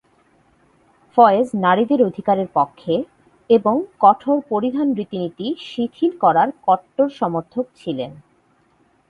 ফয়েজ 1.17 1.47
নারীদের 1.55 1.99
অধিকারের 2.03 2.49
পক্ষে, 2.53 2.93
এবং 3.49 3.75
কঠোর 3.99 4.37
পরিধান 4.49 4.87
রীতি 4.93 5.17
নীতি 5.17 5.47
শিথিল 5.59 6.11
করার 6.17 6.49
কট্টর 6.65 7.07
সমর্থক 7.09 7.65
ছিলেন। 7.75 8.11